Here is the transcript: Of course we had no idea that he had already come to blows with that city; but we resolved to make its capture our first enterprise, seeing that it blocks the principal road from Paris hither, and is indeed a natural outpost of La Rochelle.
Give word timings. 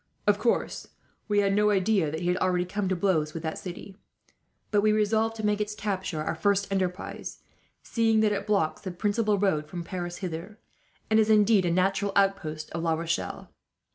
Of 0.25 0.39
course 0.39 0.87
we 1.27 1.41
had 1.41 1.53
no 1.53 1.69
idea 1.69 2.09
that 2.09 2.21
he 2.21 2.27
had 2.29 2.37
already 2.37 2.65
come 2.65 2.89
to 2.89 2.95
blows 2.95 3.35
with 3.35 3.43
that 3.43 3.59
city; 3.59 3.97
but 4.71 4.81
we 4.81 4.91
resolved 4.91 5.35
to 5.35 5.45
make 5.45 5.61
its 5.61 5.75
capture 5.75 6.23
our 6.23 6.33
first 6.33 6.71
enterprise, 6.71 7.43
seeing 7.83 8.21
that 8.21 8.31
it 8.31 8.47
blocks 8.47 8.81
the 8.81 8.89
principal 8.89 9.37
road 9.37 9.67
from 9.67 9.83
Paris 9.83 10.17
hither, 10.17 10.57
and 11.11 11.19
is 11.19 11.29
indeed 11.29 11.65
a 11.65 11.71
natural 11.71 12.13
outpost 12.15 12.71
of 12.71 12.81
La 12.81 12.95
Rochelle. 12.95 13.51